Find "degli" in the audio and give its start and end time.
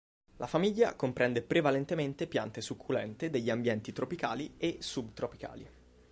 3.29-3.51